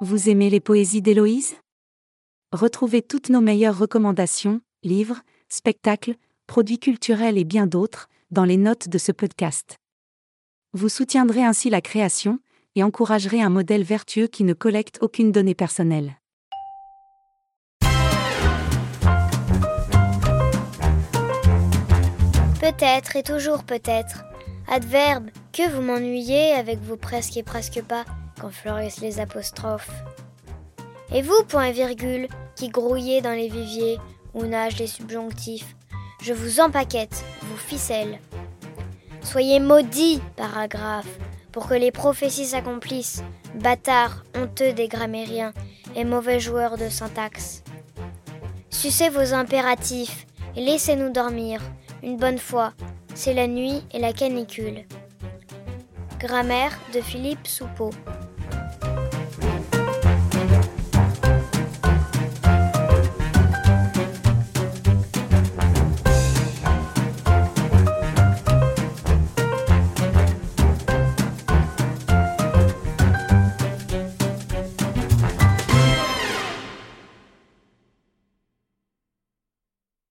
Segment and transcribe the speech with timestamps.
[0.00, 1.56] Vous aimez les poésies d'Héloïse?
[2.52, 6.14] Retrouvez toutes nos meilleures recommandations, livres, spectacles,
[6.46, 9.76] produits culturels et bien d'autres, dans les notes de ce podcast.
[10.72, 12.38] Vous soutiendrez ainsi la création,
[12.76, 16.16] et encouragerez un modèle vertueux qui ne collecte aucune donnée personnelle.
[22.60, 24.22] Peut-être et toujours peut-être.
[24.68, 28.04] Adverbe, que vous m'ennuyez avec vos presque et presque pas
[28.40, 29.90] quand fleurissent les apostrophes.
[31.12, 33.98] Et vous, point virgule, qui grouillez dans les viviers
[34.34, 35.74] où nagent les subjonctifs,
[36.22, 38.20] je vous empaquette, vous ficelle.
[39.20, 41.18] Soyez maudits, paragraphe,
[41.50, 43.24] pour que les prophéties s'accomplissent,
[43.56, 45.52] bâtards, honteux des grammairiens
[45.96, 47.64] et mauvais joueurs de syntaxe.
[48.70, 51.60] Sucez vos impératifs et laissez-nous dormir,
[52.04, 52.74] une bonne fois,
[53.16, 54.84] c'est la nuit et la canicule.
[56.18, 57.90] Grammaire de Philippe Soupeau.